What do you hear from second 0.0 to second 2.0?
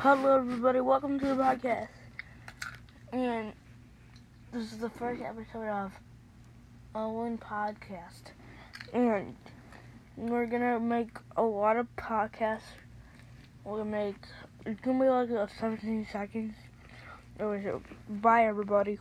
Hello, everybody. Welcome to the podcast.